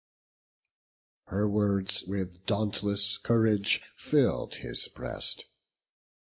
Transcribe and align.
Her 1.25 1.47
words 1.47 2.05
with 2.07 2.43
dauntless 2.47 3.19
courage 3.19 3.81
fill'd 3.95 4.55
his 4.55 4.87
breast. 4.87 5.45